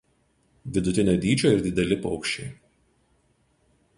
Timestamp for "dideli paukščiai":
1.67-2.51